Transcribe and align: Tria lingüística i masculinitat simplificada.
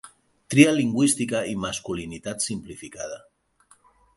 Tria 0.53 0.71
lingüística 0.77 1.41
i 1.51 1.53
masculinitat 1.65 2.47
simplificada. 2.49 3.21